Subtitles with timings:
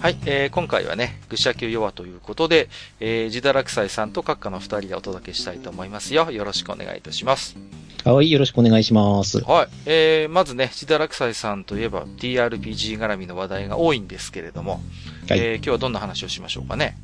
[0.00, 2.68] はい、えー、今回はね、愚者級弱ということで、
[3.00, 6.30] えー、自堕落斎さんと閣下の二人でお届けしたいと思いますよ。
[6.30, 7.56] よろしくお願いいたします。
[8.04, 9.42] はい、よろしくお願いします。
[9.42, 14.80] はい、えー、まずね、自堕落斎さんといえば TRPG 絡みの話題が多いんですけれども、
[15.28, 16.96] はいえー、今日はどんな話をしましょうかね。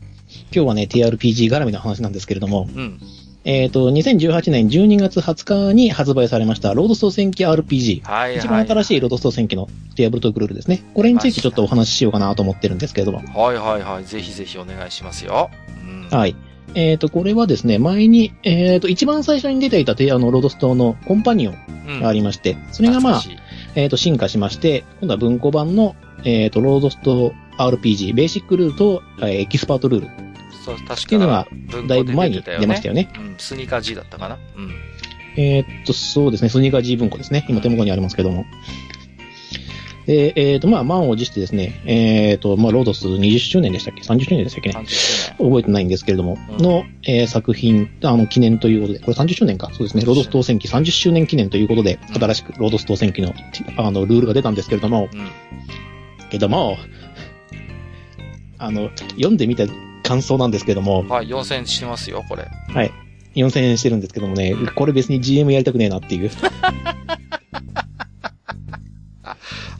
[0.52, 3.00] 今日はね、TRPG 絡みの話なんですけれども、うん。
[3.44, 8.02] えっ、と、2018年12月20日に発売されました、ロードスト戦記 RPG。
[8.02, 8.36] はいはい。
[8.38, 10.82] 一番新しいロードスト戦記のディアブルトークルールですね。
[10.94, 13.18] これについてちょっとお話ししようかなと思ってるんですけれども。
[13.18, 14.04] はいはいはい。
[14.04, 15.50] ぜひぜひお願いしますよ。
[15.82, 16.08] うん。
[16.10, 16.34] はい。
[16.74, 22.00] えっ、と、これはですね、前に、えっ、と、一番最初に出ていたテあの、ロードス島のコンパニオンうん。
[22.00, 23.22] がありまして、それがまあ、
[23.74, 30.33] えっ、と、進化しまして、今度は文庫版の、えっ、と、ロードス島 RPG、ベーシックルールと、えーエキスパートルール
[30.64, 31.46] そう、確かっていうのが
[31.86, 33.10] だいぶ前に出ましたよね。
[33.16, 34.38] うん、スニーカー G だったかな？
[34.56, 34.72] うん。
[35.36, 37.44] えーっと、そうですね、スニーカー G 文庫ですね。
[37.48, 38.44] 今手元にありますけども。
[40.06, 49.70] で、えーっと、まあ、満を持してですね、えーっと、まあ、ロードス20周年でしたっけ ?30 周年でしたっけね？30周覚えてないんですけれども、うんの、えー作品、あの、記念ということで、これ30周年か？
[49.72, 53.32] そうですね、ロードス当選記30周年記念ということで、うん新しくロードス当選記の、
[53.78, 55.20] あの、ルールが出たんですけれども、年。
[55.22, 55.24] う
[56.26, 56.28] ん。
[56.28, 56.76] けども、
[58.58, 59.64] あの、読んでみた
[60.04, 62.46] 感想なんですけども、はい、4000してますよ、これ。
[62.68, 62.92] はい。
[63.34, 66.30] 4000円してるんですけどもね、これ別に GM やりたくねえなっていう。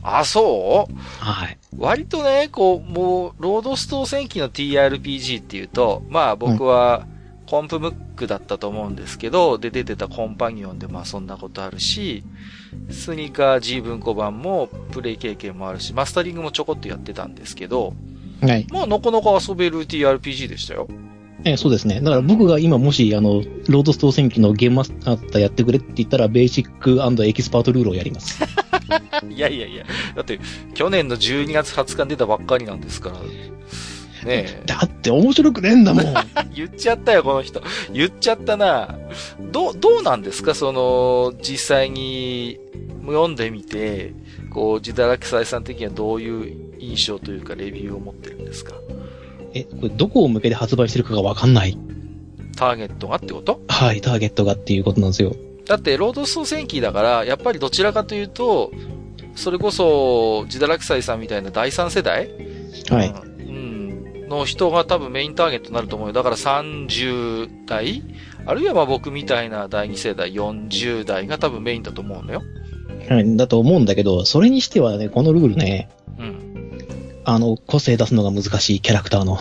[0.03, 0.95] あ、そう？
[1.23, 1.57] はい。
[1.77, 7.07] 割とね、こう、もう、ロードスト戦記の TRPG っていうと、まあ僕は、
[7.47, 12.23] コンプムックだったと思うんですけど、で出てたコンパニオンでまあそんなことあるし、
[12.89, 17.93] スニーカー G 文庫版もプレイ経験もあるし、マスタリングもちょこっとやってたんですけど、
[18.41, 18.67] はい。
[18.71, 20.87] まあなかなか遊べる TRPG でしたよ。
[21.43, 22.01] えーそうですね。
[22.01, 28.43] だから僕が今もし、あの、ロードスト戦記のゲームマスターやってくれって言ったら、ベーシックエキスパートルールをやります。
[29.29, 30.39] いやいやいや、だって、
[30.73, 33.15] 去年の12月20日に出たばっかりなんですから。
[33.19, 33.21] ね
[34.27, 34.63] え。
[34.65, 36.13] だって面白くねえんだもん。
[36.55, 37.61] 言っちゃったよ、この人。
[37.93, 38.95] 言っちゃったな。
[39.51, 40.55] どう、どうなんですか？
[40.55, 42.57] その、実際に
[43.05, 44.13] 読んでみて、
[44.55, 48.73] こう、自堕落斎さん的にはどういう印象というか、レビューを持ってるんですか？
[49.53, 51.77] え、これどこを向けて発売してるかがわかんない。
[52.55, 53.59] ターゲットがってこと？
[53.67, 55.35] はい、ターゲットがっていうことなんですよ。
[55.65, 58.71] だって、ロードスト戦記だから、やっぱりどちらかというと、
[59.35, 62.29] それこそ、自堕落斎さんみたいな第三世代？
[62.89, 63.09] はい。
[63.09, 64.29] うん。
[64.29, 66.13] の人が多分メインターゲットになると思うよ。
[66.13, 68.03] だから30代？
[68.45, 72.41] あるいはまあ僕みたいな第2世代、40代が多分メインだと思うのよ。
[73.09, 77.21] はい、だと思うんだけど、それにしてはね、このルールね、うん。
[77.23, 79.37] あの、個性出すのが難しいキャラクターの。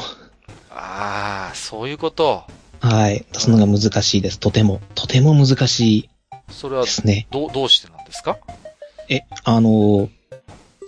[0.70, 2.44] ああ、そういうこと。
[2.80, 3.25] はい。
[3.32, 4.38] 出すのが難しいです。
[4.38, 4.80] とても。
[4.94, 6.10] とても難しい
[6.50, 7.26] それはですね。
[7.30, 8.38] どう、どうしてなんですか？
[9.08, 10.10] え、あの、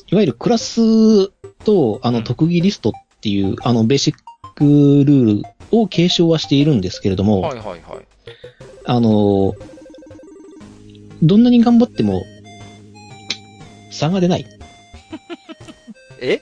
[0.08, 1.28] いわゆるクラス
[1.64, 4.14] と、あの、うん特技リストっていう、あの、ベーシッ
[4.54, 7.80] クルールを継承はしているんですけれども、はいはいはい。
[8.84, 9.54] あの、
[11.22, 12.22] どんなに頑張っても、
[13.96, 14.46] 差が出ない。
[16.20, 16.40] え？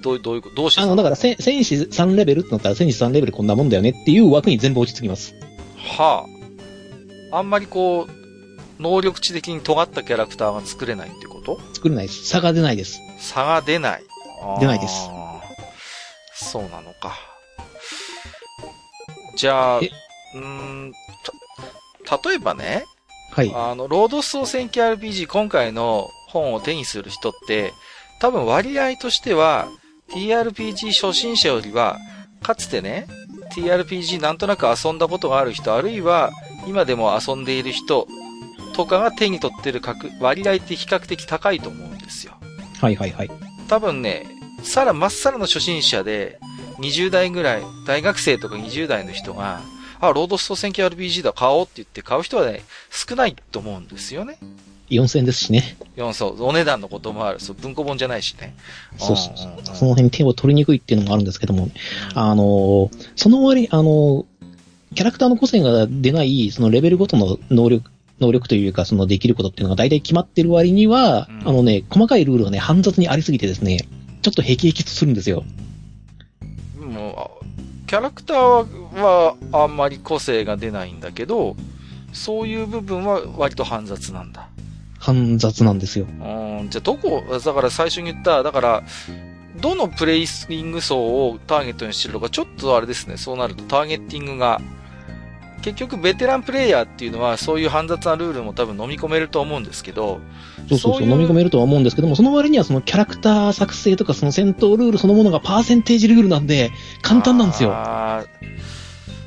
[0.00, 0.54] どう、どういうこと？
[0.56, 0.80] どうして？
[0.80, 5.34] あの、だから、せ戦士3レベルってなったら、戦士3レベルこんなもんだよねっていう枠に全部落ち着きます。
[5.76, 6.26] は
[7.32, 7.38] あ。
[7.38, 11.60] あんまりこう、能力値的に尖ったキャラクターが作れないってこと？
[11.74, 12.26] 作れないです。
[12.26, 13.00] 差が出ないです。
[13.18, 14.02] 差が出ない。
[14.60, 15.08] 出ないです。
[16.34, 17.16] そうなのか。
[19.36, 20.92] じゃあ、うえーん、
[22.06, 22.84] た、例えばね、
[23.30, 23.52] はい。
[23.54, 27.72] あの、ロードスト戦記 RPG 今回の本を手にする人って、
[28.20, 29.68] 多分割合としては、
[30.10, 31.98] TRPG 初心者よりは、
[32.42, 33.06] かつてね、
[33.54, 36.30] TRPG なんとなく遊んだことがある人、あるいは
[36.66, 38.06] 今でも遊んでいる人
[38.74, 42.34] とかが手に取ってる確割合って比較的高いと思うんですよ。
[42.80, 43.30] はいはいはい。
[43.68, 44.26] 多分ね、
[44.62, 46.38] さら、まっさらの初心者で、
[46.80, 49.60] 20代ぐらい、大学生とか20代の人が、
[50.00, 54.38] あ、ロードスト戦記 RPG だ、買おうって言って買う人はね、少ないと思うんですよね。
[54.90, 55.76] 4000円ですしね。
[55.96, 57.40] 4そう、お値段のこともある。
[57.40, 58.54] そう、文庫本じゃないしね。
[58.98, 61.70] そうそうそうその辺手を取りにくいっていうのもあるんですけども、
[62.14, 64.26] あの、その割、あの、
[64.94, 67.90] キャラクターの個性が出ない、そのレベルごとの能力、
[68.20, 73.78] 能力というか、そのできることっていうのが大体決まってる割には、うんあのね、細かいルールがね、煩雑にありすぎてですね、
[74.22, 75.44] ちょっと辟易とするんですよ。
[76.78, 77.44] もう、
[77.86, 81.56] キャラクターはあんまり個性が出ないんだけど、
[82.12, 84.48] そういう部分は割と煩雑なんだ。
[85.04, 86.06] 煩雑なんですよ。
[86.06, 88.82] うん、じゃあどこ、だから最初に言った、だから、
[89.60, 90.98] どのプレイスイング層
[91.28, 94.62] をターゲットにしてるのか、ちょっとあれですね、そうなるとターゲッティングが
[95.62, 100.20] 結局ベテランプレイヤーっていうのはそういう煩雑なルールも多分飲み込めると思うんですけど、
[100.68, 106.70] そうそうそう、飲み込めるとは思うんですけども、その割にはそのキャラクター作成とかその戦闘ルールそのものがパーセンテージルールなんで、
[107.02, 107.74] 簡単なんですよ。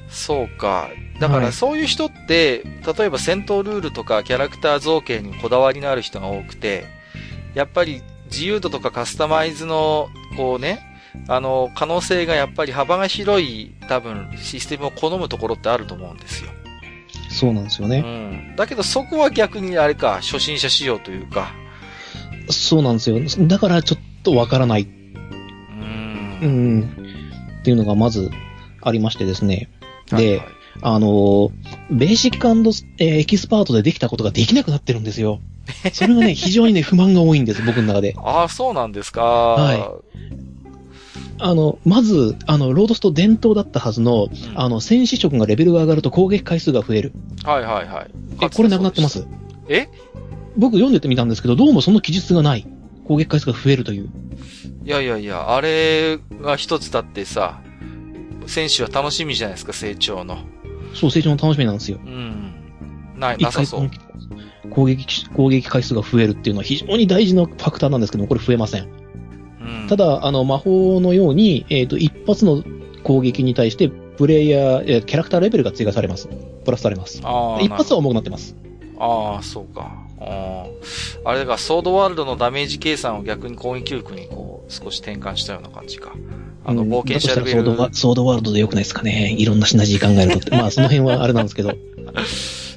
[0.09, 0.89] そうか。
[1.19, 2.63] だからはいそういう人って、
[2.97, 6.85] 例えば戦闘ルールとかキャラクター造形にこだわりのある人が多くて、
[7.55, 10.79] やっぱり自由度とかカスタマイズの、こうね、
[11.27, 16.51] あの、可能性がやっぱり幅が広い多分システムを好むところってあると思うんですよ。
[17.29, 18.01] そうなんですようね。
[18.01, 18.55] ん。
[18.55, 21.51] だけどそこは逆にあれか、初心者仕様というか、
[22.49, 23.19] そうなんですよ。
[23.47, 24.83] だからちょっとわからない。
[24.83, 26.39] うーん。
[26.41, 27.59] うん。
[27.61, 28.29] っていうのがまず
[28.81, 29.69] ありましてですね。
[30.11, 31.51] で、はいはいあのー
[31.89, 32.47] ベーシック
[32.99, 35.39] えーエキスパートでできたことができなくなってるんですよ。
[35.93, 38.15] それがね、 非常にね、不満が多いんです、僕の中で。
[38.17, 39.21] ああ、そうなんですか。
[39.23, 39.99] は
[41.39, 47.11] あの、まず、あの、ロードスト伝統だったはずの、うんあの、戦士色がレベルが上がると攻撃回数が増える。
[47.43, 48.11] はいはいはい。
[48.41, 49.27] え、これなくなってます？
[49.69, 49.87] え？
[50.55, 52.65] 僕読んでてみたんですけど、どうもその記述がない。
[53.07, 54.09] 攻撃回数が増えるという。
[54.83, 57.61] いやいやいや、あれが一つだってさ、
[58.47, 60.39] 選手は楽しみじゃないですか、成長の。
[60.97, 61.99] そう、成長の楽しみなんですよ。
[62.03, 62.53] うん。
[63.17, 63.89] ない、なさそう。
[64.69, 68.83] 攻撃、攻撃回数が増えるっていうのは非常に大事なファクターなんですけども、これ増えません。
[69.61, 72.63] うんた、だ、あの、魔法のように、えっ、と、一発の
[73.03, 76.27] 攻撃に対して、プレイヤー、えーキャラクターレベルが追加されます。
[76.65, 77.21] プラスされます。
[77.23, 78.55] ああ、一発は重くなってます。
[78.99, 79.91] ああ、そうか。
[80.19, 80.65] あ
[81.25, 86.13] ああれだから、ソードワールドのダメージ計算を逆に攻撃力にこう、少し転換したような感じか。
[86.67, 89.33] あの、うん冒険者ルだとしたらソードワソールドでよくないですかね。
[89.37, 90.51] いろんなシナジー考えるとって。
[90.55, 91.71] まあ、その辺はあれなんですけど。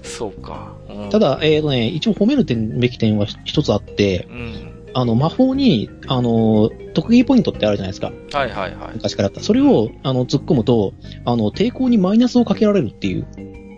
[0.02, 0.74] そうか。
[0.88, 4.54] うんた、だ、えっ、とね、一応褒める点べき点は一つあって、うん。
[4.94, 8.12] あの、魔法に、あの、特技ポイントってあるじゃないですか。
[8.32, 8.90] はいはいはい。
[8.94, 9.40] 昔からあった。
[9.40, 10.92] それを、あの、突っ込むと、
[11.24, 13.26] あの、抵抗にマイナスをかけられるっていう。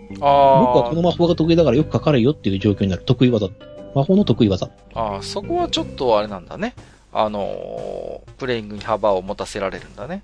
[0.09, 3.03] 僕はあこの魔法が得意だからよくかかるよっていう状況になる。
[3.03, 3.49] 得意技。
[3.95, 4.69] 魔法の得意技。
[4.93, 6.73] あ、ああ、そこはちょっとあれなんだね。
[7.13, 10.23] あのープレイングに幅を持たせられるんだね。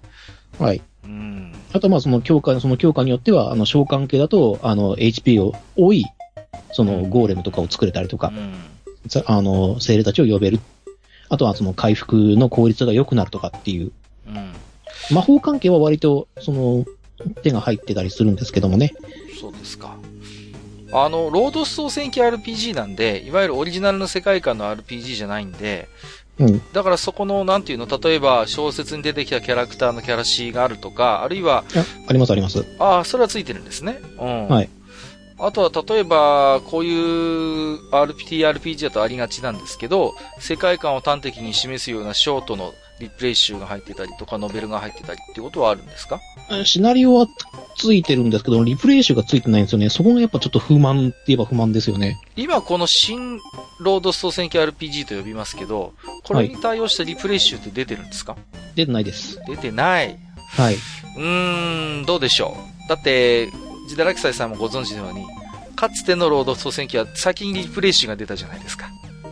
[0.57, 0.81] はい。
[1.05, 1.53] うん。
[1.71, 6.05] あと、まあ、その強化、その強化によっては、あの、召喚系だと、あの、HP を多い、
[6.71, 8.55] その、ゴーレムとかを作れたりとか、うん。
[9.09, 10.59] さあの、精霊たちを呼べる。
[11.29, 13.91] あとは、その、回復の効率が良くなるとかっていう。
[14.27, 14.53] うん。
[15.11, 16.85] 魔法関係は割と、その、
[17.43, 18.93] 手が入ってたりするんですけどもね。
[19.39, 19.95] そうですか。
[20.91, 25.87] あの、ロードスト戦記 RPG なんで、いわゆるオリジナルの世界観の RPG じゃないんで、
[26.39, 26.61] うん。
[26.73, 32.65] だからそこの、なんていうの、例えば小説に出てきたキャラクターのキャラシーがあるとか、あるいは、あありますあります。
[32.79, 33.99] ああ、それはついてるんですね。
[34.19, 34.47] うん。
[34.47, 34.69] はい。
[35.37, 46.19] あとは、例えば、こういう RPTRPG だとありがちなんですけど、世界観を端的に示すようなショートのリプレイ集が入ってたりとか、ノベルが入ってたりっていうことはあるんですか？
[46.65, 47.27] シナリオは
[47.77, 49.89] ついてるんですけど、リプレイ集がついてないんですよね。
[49.89, 52.19] そこがやっぱちょっと不満って言えば不満ですよね。
[52.35, 53.39] 今この新
[53.79, 55.93] ロードスト戦記 RPG と呼びますけど、
[56.23, 58.35] これに対応したリプレイ集って出てるんですか、
[58.75, 59.39] 出てないです。
[59.47, 60.17] 出てない。
[60.51, 60.75] はい。
[60.75, 62.89] うーん、どうでしょう。
[62.89, 63.49] だって、
[63.87, 65.25] ジダラキサイさんもご存知のように、
[65.75, 68.89] かつてのロードスト戦記は先にリプレイ集が出たじゃないですか。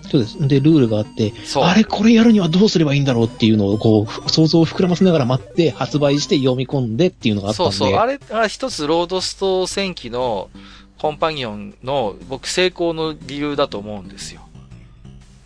[0.09, 0.48] そうです。
[0.48, 1.33] で、ルールがあって。
[1.56, 7.75] あれこれやるにはどうすればいいんだろうっていうのをこう、ふ想像を膨らませながら待って、発売して読み込んでっていうのがあったんで。
[7.75, 8.00] そうそう。
[8.00, 10.50] あれが一つロードスト戦記の
[10.98, 14.41] コンパニオンの僕成功の理由だと思うんですよ。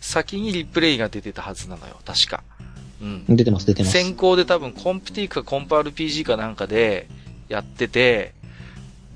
[0.00, 1.96] 先にリプレイが出てたはずなのよ。
[2.04, 2.42] 確か。
[3.00, 3.24] うん。
[3.28, 3.92] 出てます、出てます。
[3.92, 7.08] 先行で多分コンプティークかコンパ RPG かなんかで
[7.48, 8.34] やってて、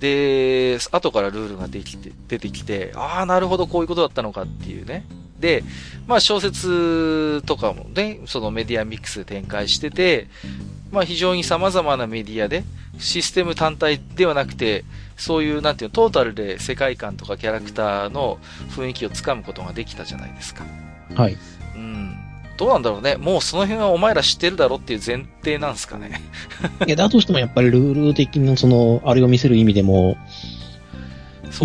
[0.01, 5.07] で、後からルールができて、出てきて、ああ、なるほど、こういうことだったのかっていうね。
[5.41, 5.65] で、
[6.07, 10.29] まあ小説とかもね、そのメディアミックスで展開してて、
[10.91, 12.65] まあ非常に様々なメディアで、
[12.99, 14.85] システム単体ではなくて、
[15.17, 18.39] そういう、なんていうの、トータルで世界観とかキャラクターの
[18.71, 20.65] 雰囲気をつかむことができたじゃないですか。
[21.15, 21.37] はい。
[21.75, 22.17] うん。
[22.57, 23.17] どうなんだろうね。
[23.17, 26.23] もうその辺はお前ら知ってるだろっていう前提なんですかね。
[26.87, 30.17] いや、だとしてもやっぱりルール的なその、あれを見せる意味でも、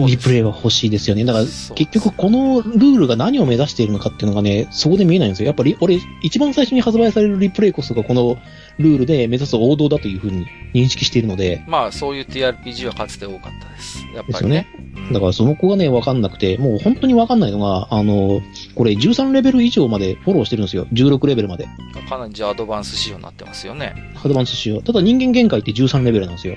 [0.07, 1.25] リプレイは欲しいですよね。
[1.25, 5.47] だから、結局このルールが何を目指しているのかっていうのがね、そこで見えないんですよ。
[5.47, 8.37] やっぱり俺、一番最初に発売されるリプレイこそがこの
[8.77, 13.99] ルールで目指す王道だというふうに認識しているので、まあ、そういう TRPG はかつて多かったです。
[14.13, 14.67] やっぱりですよね
[15.11, 18.41] だからその子がね、わかんなくて、もう本当にわかんないのが、あの、
[18.75, 20.87] これ13レベル以上までフォローしてるんですよ。
[20.93, 21.67] 16レベルまで。
[22.07, 23.95] かなりじゃあアドバンス仕様になってますよね。
[24.23, 24.81] アドバンス仕様。
[24.81, 26.55] ただ人間限界って13レベルなんですよ。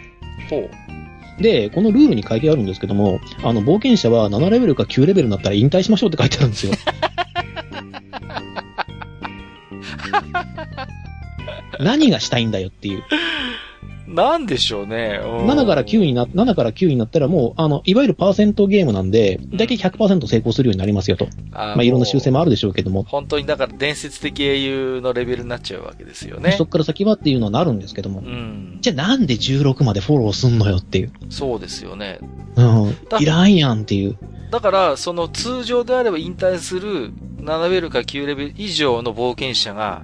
[0.50, 1.03] ほう。
[1.38, 6.72] で、このルールに書いてあるんですけども、あの、冒険者は7レベルか9レベルになったら引退しましょうって書いてあるんですよ。
[11.80, 13.02] 何がしたいんだよっていう。
[14.14, 15.20] なんでしょうね。
[15.22, 21.26] うん7から9にな、7から9になったらもう、あの、いわゆるパーセントゲームなんで、だいたい100%成功するようになりますよと。
[21.52, 23.04] あまあ、いろんな修正ももあるでしょうけどもう。
[23.04, 26.64] 本当にだから伝説的英雄のレベルになっちゃうわけですよねそ。
[26.64, 28.20] っから先はっていうのはなるんですけども。
[28.20, 28.78] うん。
[28.82, 31.12] じゃあなんで16までフォローすんのよっていう。
[31.30, 32.18] そうですよね。
[32.56, 33.18] うんだ。
[33.18, 34.18] いらんやんっていう。
[34.50, 40.02] だから、その通常であれば引退する7レベルか9レベル以上の冒険者が、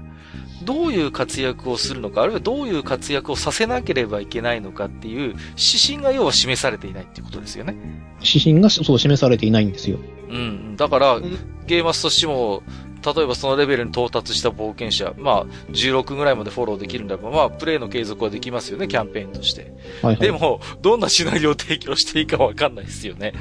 [0.62, 5.38] どういう活躍をするのか、あるいはどういう活躍をさせなければいけないのかっていう指
[5.84, 7.76] 針が要は示されていないっていうことですよね。
[8.20, 9.98] 指針がそう示されていないんですよ。
[10.28, 10.76] うん。
[10.76, 11.20] だから、
[11.66, 12.62] ゲーマスとしても、
[13.04, 19.72] 例えばそのレベルに到達した冒険者、まあ、16ぐらいまでフォローできるんだらば、まあ、プレイの継続はできますよね、キャンペーンとして。
[20.02, 20.16] はいはい。
[20.18, 23.32] でも、どんなシナリオを提供していいかわかんないですよね。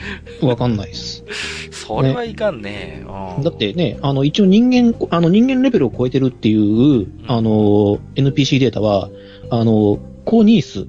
[0.41, 1.23] わかんないです。
[1.71, 3.03] それはいかんね。
[3.05, 9.09] うんだってね、あの、一応人間、あの、人間レベルを超えてるっていう、あの、NPC データは、
[9.49, 10.87] あの、高ニース、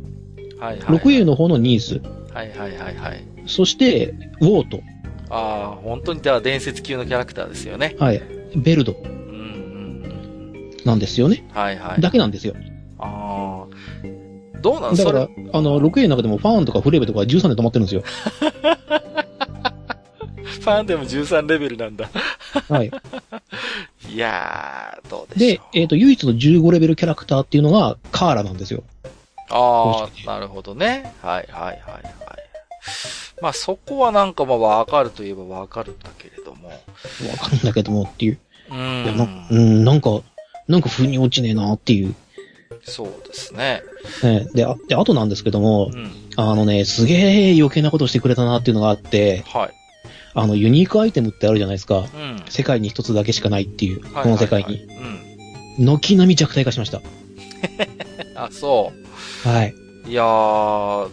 [0.59, 0.99] はいはい、はい。
[0.99, 2.01] 6A の方のニース、
[2.35, 3.25] はいはいはいはい。
[3.47, 4.81] そして、ウォート、
[5.31, 7.95] ああ、本当に、だから伝説級のキャラクターですよね。
[7.99, 8.23] はい、
[8.57, 8.97] ベルド。
[10.85, 11.45] なんですよね。
[11.53, 12.01] はいはい。
[12.01, 12.55] だけなんですよ。
[12.99, 14.61] ああ。
[14.61, 18.03] どうなんだからあの、6A の中でもファーンとかフレーベとか13で止まってるんですよ。
[20.61, 22.11] ファンでも13レベルなんだ。
[22.69, 22.91] はい。
[24.13, 28.83] いやー、どうでしょう。、でえっ、と、唯一の15レベルキャラクターっていうのがカーラなんですよ。
[29.49, 31.13] ああ、なるほどね。
[31.23, 32.05] はいはいはいはい。
[33.43, 36.69] まあそこはなんかまあわかるといえばわかるんだけれども。
[36.69, 36.75] わ
[37.39, 38.39] かるんだけどもっていう。
[38.71, 39.47] ういやなん。
[39.51, 40.21] うん、なんか、
[40.69, 42.15] なんか腑に落ちねえなっていう。
[42.83, 43.83] そうですね。
[44.23, 46.11] ね、で、あ、で、あとなんですけどもう、ん。
[46.37, 49.71] あのね、すげえ余計なことしてくれたなっていうのがあって、はい。
[50.35, 51.99] あの、ユニークアイテムってあるじゃないですか。
[51.99, 52.43] うん。
[52.49, 54.85] 世界に一つだけしかないっていう、はいこの世界はいに。
[55.79, 55.85] うん。
[55.85, 57.01] 軒並み弱体化しました。
[58.37, 58.93] あ、そ
[59.45, 59.75] はい。
[60.07, 60.09] う。
[60.09, 61.09] いやー、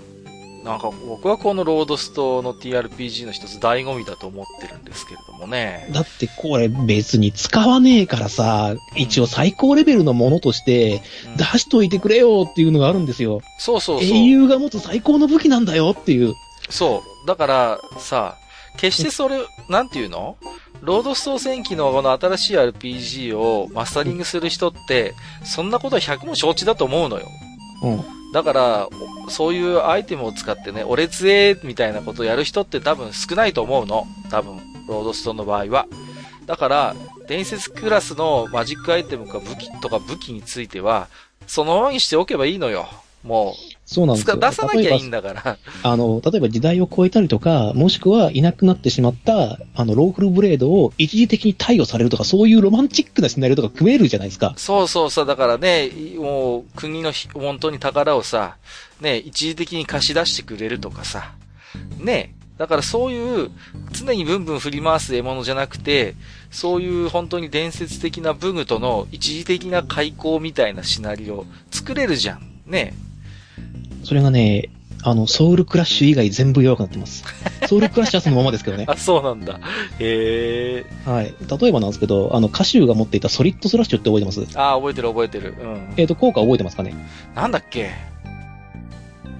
[0.67, 5.89] なんか僕はこのロードストの TRPG の一つ醍醐味だと思ってるんですけれどもね。
[5.93, 13.41] だってこれ別に使わねえからさ、一応最高レベルのものとしてうん出しといてくれよっていうのがあるんですよ。
[13.59, 14.07] そうそうそう。
[14.07, 16.33] 英雄が持つ最高の武器なんだよっていう。
[16.69, 17.27] そう。
[17.27, 18.35] だから、さ、
[18.77, 20.35] 決してそれ、なんていうの？
[20.81, 27.27] ロードス島戦記のこの新しい RPG をマスタリングする人って、そんなことは100も承知だと思うのよ。
[27.83, 28.16] うん。
[28.33, 28.89] だから、
[29.29, 34.05] そういうアイテムを使ってね、俺つえーみたいなことをやる人って多分少ないと思うの。
[34.29, 35.87] 多分、ロードストーンの場合は。
[36.45, 36.95] だから、
[37.27, 41.07] 伝説クラスのマジックアイテムか武器とか武器については、
[41.45, 42.87] そのままにしておけばいいのよ。
[43.23, 44.35] もう、そうなんですよ。
[44.35, 45.41] 出さなきゃいいんだから。
[45.41, 54.53] ばあの、例えば時代を超えたりとか、もしくはいなくなってしまった、あの、ローフルブレードを一時的に貸与されるとか、そういうロマンチックなシナリオとか組めるじゃないですか。
[54.57, 58.57] そうそうさ、だからね、いもう、国のひ本当に宝をさ、
[58.99, 61.31] ね、一時的に貸し出してくれるとかさ、
[61.97, 63.51] ね、だからそういう、
[63.93, 66.15] 常にブンブン振り回す獲物じゃなくて、
[66.51, 72.41] そういう本当に伝説的なブグとの一時的な開口みたいなシナリオ作れるじゃん。
[72.65, 72.93] ね。
[74.07, 74.69] それがね、
[75.03, 77.25] あの、ソウルクラッシュ以外全部弱くなってます。
[77.67, 78.85] ソウルクラッシュはそのままですけどね。
[78.87, 79.59] あ、そうなんだ。
[79.99, 81.09] へえ。
[81.09, 81.33] はい。
[81.61, 84.41] 例えばなんですけど、あの、歌手が持っていたソリッドスラッシュって覚えてます？
[84.57, 85.55] あ、覚えてる覚えてる。
[85.61, 85.93] うん。
[85.97, 86.95] えっ、と、効果覚えてますかね？
[87.35, 87.89] なんだっけ？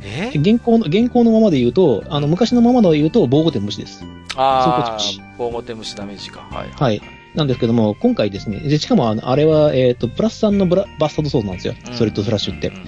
[0.04, 0.32] え？
[0.36, 4.04] 現行の、現行のままで言うと、あの、昔のままで言うと、防護点無視です。
[4.36, 6.46] ああそうこ、ボーモテムシダメージか。
[6.52, 6.70] はい。
[6.78, 7.02] はい。
[7.36, 11.76] なんですけども、今回ですね、でしかもあのあれは、えっ、と、プラス3のブラバスタードソードなんですよ。
[11.94, 12.76] ソリッドスラッシュってうん。
[12.76, 12.88] うんうん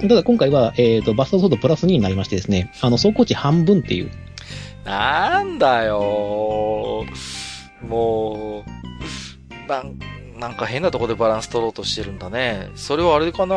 [0.00, 4.10] ただ今回は、えっ、と、バスタードソードプラス2になりましてですね、あの、走行値半分っていう。
[4.84, 7.04] なんだよ
[7.82, 8.64] も
[9.66, 9.98] う、なん、
[10.38, 12.70] なんか変なとこでバランス取ろうとしてるんだね。
[12.74, 13.56] それはあれかな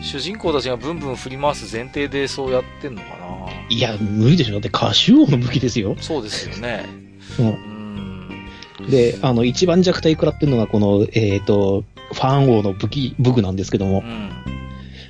[0.00, 3.16] 主人公たちがブンブン振り回す前提でそうやってんのかな
[3.68, 4.54] いや、無理でしょ。
[4.54, 5.96] だってカシュー王の武器ですよ。
[5.98, 6.86] そうですよね。
[7.38, 7.46] うん
[8.80, 8.90] うん。
[8.90, 14.30] で、あの、一番弱体食らってるのが、この、えっ、と、ファン王の武器、武具なんですけども、うん。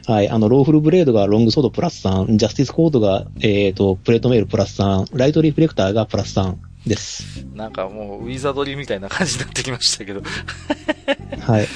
[0.06, 6.56] はい、あの、ローフルブレードがロングソードプラス3、ジャスティスコードが、えっ、と、プレートメールプラス3、ライトリフレクターがプラス3
[6.86, 7.46] です。
[7.54, 10.22] なんかもう、ウィザードリィみたいな感じになってきましたけど。
[11.40, 11.68] はい。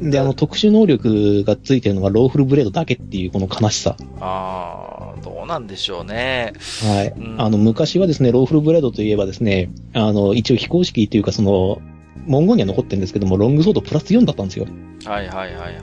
[0.00, 3.96] で、あの、特殊能力がついてるのがローフルブレードだけっていうこの悲しさ。
[4.20, 6.52] あー、どうなんでしょうね。
[6.82, 7.08] はい。
[7.16, 11.80] うんあの、昔はですね、ローフルブレードといえばですね、あの、一応非公式っていうかその、
[12.26, 14.66] 文言には残ってるんですけども、ロングソードプラス4だったんですよ。
[15.04, 15.80] はいはいはいは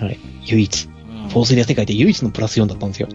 [0.00, 0.04] い。
[0.04, 0.18] はい。
[0.46, 0.88] 唯一。
[1.30, 3.08] うんフォーセリア世界で唯一のプラス4だったんですよ。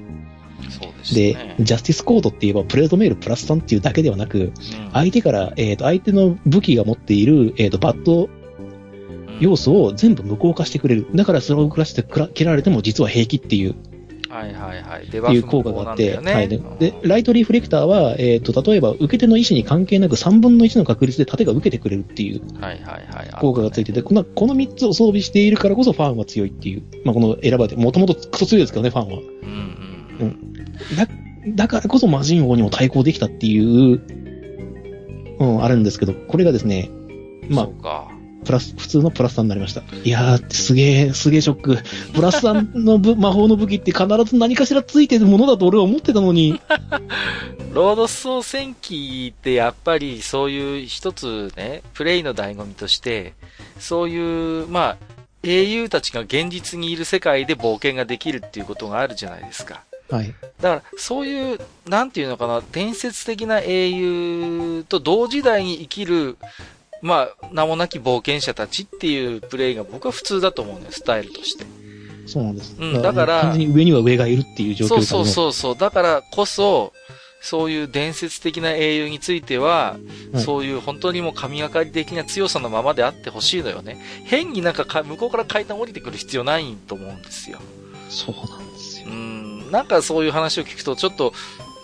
[0.69, 1.55] そうでしたで、ね。
[1.59, 4.53] ジャスティスコードって言えば、プレートメールプラス3っていうだけではなく、うん
[4.93, 8.29] 相手から、えっ、と、相手の武器が持っている、えっ、と、バッド
[9.39, 11.07] 要素を全部無効化してくれる。
[11.13, 13.75] だからソウルクラッシュでくら切られても実は平気っていう。
[14.35, 15.05] はいはいはい。
[15.05, 16.49] いうフ効果があって、なんだはい。
[16.49, 23.29] でライトリフレクターは、えっ、と、例えば、受け手の意思に関係なく3分の1の確率で盾が受けてくれるっていううんはいはいはい。
[23.39, 26.83] 効果がついてて、この、この3つを装備しているからこそファンは強いっていう。
[27.05, 29.13] まあ、この選ばれて、もともとクソ強いですけどね、ファンは。
[29.13, 29.23] うん
[30.19, 30.53] うんうん。
[30.95, 31.07] だ、
[31.47, 34.01] だからこそ魔人王にも対抗できたっていう、
[35.39, 36.89] うん、あるんですけど、これがですね、
[37.49, 38.14] まあそうか。
[38.45, 39.81] プラス、普通のプラス3になりました。
[40.03, 41.77] いやー、すげえ、すげえショック。
[42.13, 46.61] プラス3のぶ 魔法の武器って必ず何かしらついてるものだと俺は思ってたのに。
[47.73, 53.33] ロード総戦記ってやっぱりそういう一つね、プレイの醍醐味として、
[53.79, 54.97] そういう、まあ、
[55.43, 59.83] 英雄たちが現実にいる世界で冒険ができるっていうことがあるじゃないですか。
[60.09, 60.33] はい。
[60.61, 66.37] だから、そういう、なんていうのかな、伝説的な英雄と同時代に生きる、
[67.01, 71.65] まあ、名もなき冒険者たちっていうプレイが僕は普通だと思うのよ、スタイルとして。
[72.25, 72.75] そうなんです。
[72.79, 75.25] うんだから完全に上には上がいるっていう状況そうそうう。
[75.25, 75.77] そうそう。
[75.77, 76.93] だからこそ、
[77.41, 79.97] そういう伝説的な英雄については、
[80.33, 83.97] はいそういう本当にもう神がかり的な強さのままであってほしいのよね。
[84.25, 87.59] 変になんかか向こうから階段降りてくる必要ないと思うんですよ。
[88.09, 89.11] そうなんですよう。
[89.11, 91.33] ん、なんかそういう話を聞くと、ちょっと、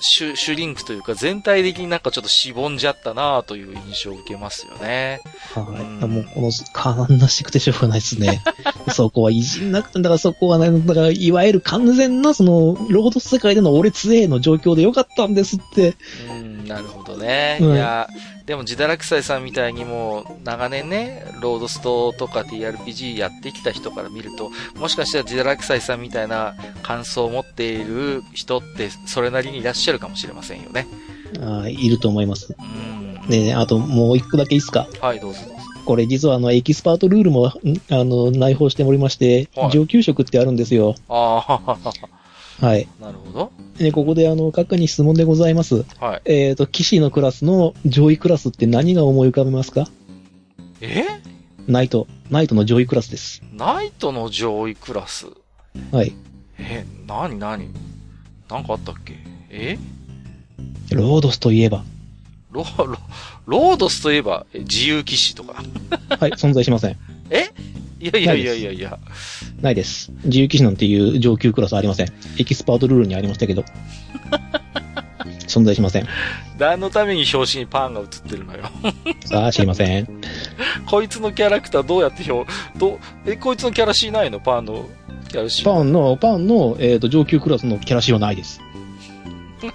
[0.01, 5.21] シュシュリンクというか、全体的になんかちょっとしぼんじゃったなという印象を受けますよね。
[5.53, 5.81] はい。
[5.81, 8.41] うんもうこの、かんなしくてしょうがないですね。
[8.89, 15.95] そこはいじんなくて、だからそこはね、だからいわゆる完全なその、ロード世界での俺強えの状況でよかったんですって。
[16.29, 17.59] うん、なるほどね。
[17.61, 18.09] うんいや、
[18.45, 30.87] でも、ジダラクサイさんみたいにもう、長年ね、ロードストとか TRPG やってきた人から見ると、もしかしたらジダラクサイさんみたいな感想を持っている人って、それなりにいらっしゃるかもしれませんよね。
[31.39, 32.55] あーいると思います。
[32.59, 33.29] うん。
[33.29, 34.87] で、あともう一個だけいいですか？
[35.01, 35.39] はい、どうぞ。
[35.85, 40.95] これ実はあの、エキスパートルールも、んあの、内包しておりましてはい、上級職ってあるんですよ。
[41.09, 41.77] ああ、
[42.61, 42.87] はい。
[43.01, 43.51] なるほど。
[43.77, 45.83] で、ここであの、閣下に質問でございます。
[45.99, 46.21] はい。
[46.25, 49.87] えっ、と、騎士のクラスの上位クラスって何が思い浮かべますか？
[50.79, 51.03] え？
[51.67, 52.07] ナイト。
[52.29, 53.41] ナイトの上位クラスです。
[53.53, 55.25] ナイトの上位クラス？
[55.91, 56.13] はい。
[56.59, 57.69] え、なになに
[58.49, 59.15] なんかあったっけ？
[59.49, 59.79] え？
[60.91, 61.83] ロードスといえば。
[62.51, 62.97] ロ、ロ、
[63.45, 65.63] ロードスといえば、え自由騎士とか。
[66.19, 66.97] はい、存在しません。
[68.01, 68.97] いやいやいやいやいや。
[69.61, 70.11] ないです。
[70.23, 72.07] 自由騎士なんていう上級クラスありません。
[72.39, 73.63] エキスパートルールにありましたけど。
[75.47, 76.07] 存在しません。
[76.57, 78.63] 何のために表紙にパンが映ってるのよ。
[79.25, 80.07] さあ、知りません。
[80.85, 84.39] こいつのキャラクターどうやって表、どう、え、こいつのキャラシーないの？
[84.39, 84.87] パンの
[85.27, 85.65] キャラシー。
[85.65, 88.61] パンの、パンの、えっ、と、上級クラスのキャラシーはないです。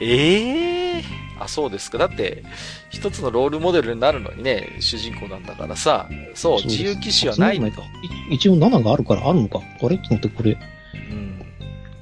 [0.00, 1.04] ええ
[1.38, 1.98] あ、そうですか。
[1.98, 2.44] だって、
[2.90, 7.82] 一つのロールモデルになるのにね、主人公なんだからさ、そう、自由騎士はないのあそうか
[8.30, 9.60] い一応7があるからあるのか。
[9.60, 9.98] あれ？
[9.98, 10.58] ちょっと待って、これ。
[10.94, 11.38] うん。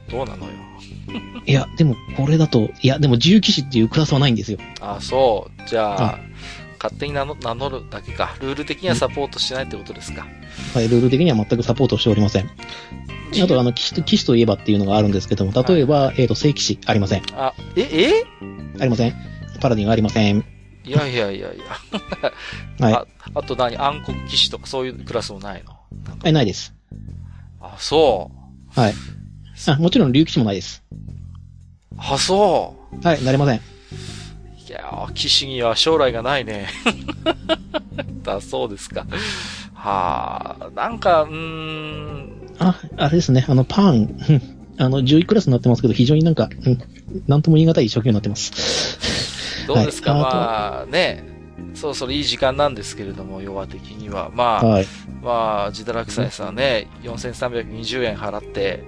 [0.09, 0.53] どうなのよ。
[1.47, 4.59] いや、でも、これだと、いや、でも自由騎士っていうクラスはないんですよ。
[4.81, 5.69] あ、そう。
[5.69, 6.19] じゃああ、
[6.85, 8.37] 勝手に名乗るだけか。
[8.43, 10.27] ルール的にはサポートしてないってことですか。
[10.75, 12.51] はい、ルール的には全くサポートしておりません。
[13.43, 17.23] あと、あの、騎士と、騎士といえばっていうのがあるんですけども、例えば、えっ、と、正騎士、ありません。
[17.33, 18.25] あ、え、え？
[18.81, 19.15] ありません。
[19.61, 20.45] パラディンありません。
[20.85, 21.65] いやいやいやいや。
[22.87, 22.93] はい。
[22.93, 23.79] ああと何？
[23.79, 25.73] 暗黒騎士とかそういうクラスもないの？
[26.23, 26.75] はい、ないです。
[27.63, 28.31] あ、そ
[28.77, 28.79] う。
[28.79, 28.95] はい。
[29.69, 30.83] あ、もちろん、竜騎士もないです。
[31.97, 33.61] あ、そはい、なれません。
[34.75, 36.69] や士には将来がないね。
[38.23, 39.07] だそうですか。
[39.75, 46.79] はあ、なんか、うーん、あ、あれですね、あの、パン、う んあの、10位クラスになってますけど、非常になんか、うん、
[47.27, 48.99] なんとも言い難い状況になってます。
[49.67, 51.25] どうですか、はいまあね、
[51.75, 54.31] そろそろいい時間なんですけれども、弱的には。
[54.35, 54.87] まあ、はい。
[55.23, 58.85] まあ、ジダラクサイさんね、4320円払って、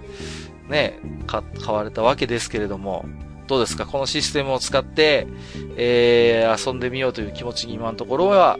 [0.69, 3.07] ね、か買われたわけですけれども、
[3.47, 3.87] どうですか？
[3.87, 5.27] このシステムを使って、
[5.77, 8.59] えー、遊んでみようという気持ちに今のところは、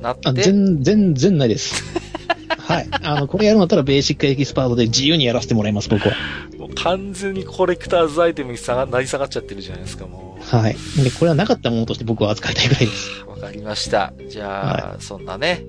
[0.00, 1.82] なっあ、て、全、全然ないです。
[2.58, 2.88] はい。
[3.02, 6.14] あの、これやるんだったらベーシックエキスパートで自由にやらせてもらいます、僕は。
[6.58, 10.76] もう完全にコレクターズアイテムに下がなり下がっちゃってるじゃないですか、もはい。
[11.02, 13.24] で、これはなかったものとして僕は扱いたいぐらいです。
[13.26, 13.30] う。
[13.30, 14.12] わかりました。
[14.28, 15.64] じゃあ、そんなね、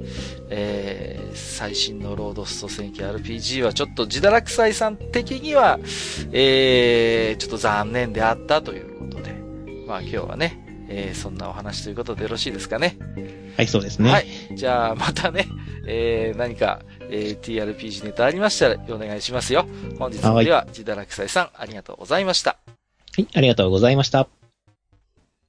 [0.50, 5.80] えー、最新のロードスト戦記 RPG はちょっとジダラクサイさん的には、
[6.32, 9.34] えー、ちょっと残念であったということで、
[9.88, 12.98] まあ今日はね、えー、そんなお話ということでよろしいですかね？
[13.58, 14.12] はい、そうですね。
[14.12, 14.28] はい。
[14.56, 15.48] じゃあ、またね、
[15.86, 19.66] えー、何か、えー、TRPG ネタありましたらお願いしますよ。
[20.00, 22.58] 本日もでは、ジダラクサイさん、ありがとうございました。
[23.16, 24.28] はい、ありがとうございました。